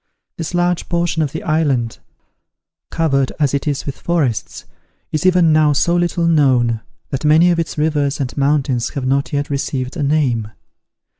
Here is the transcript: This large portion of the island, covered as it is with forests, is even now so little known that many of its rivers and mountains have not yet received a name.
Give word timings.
This 0.35 0.55
large 0.55 0.89
portion 0.89 1.21
of 1.21 1.31
the 1.31 1.43
island, 1.43 1.99
covered 2.89 3.31
as 3.39 3.53
it 3.53 3.67
is 3.67 3.85
with 3.85 3.99
forests, 3.99 4.65
is 5.11 5.27
even 5.27 5.53
now 5.53 5.73
so 5.73 5.95
little 5.95 6.25
known 6.25 6.81
that 7.11 7.23
many 7.23 7.51
of 7.51 7.59
its 7.59 7.77
rivers 7.77 8.19
and 8.19 8.35
mountains 8.35 8.89
have 8.95 9.05
not 9.05 9.31
yet 9.31 9.51
received 9.51 9.95
a 9.95 10.01
name. 10.01 10.49